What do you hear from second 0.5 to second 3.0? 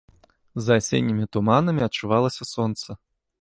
За асеннімі туманамі адчувалася сонца.